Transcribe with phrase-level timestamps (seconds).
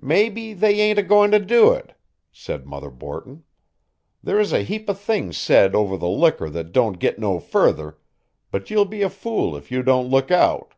[0.00, 1.94] "Maybe they ain't a goin' to do it,"
[2.32, 3.44] said Mother Borton.
[4.20, 7.96] "There's a heap o' things said over the liquor that don't git no further,
[8.50, 10.74] but you'll be a fool if you don't look out.